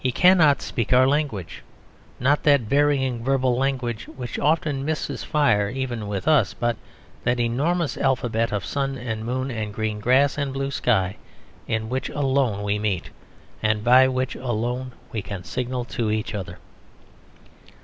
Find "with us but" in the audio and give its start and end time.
6.07-6.75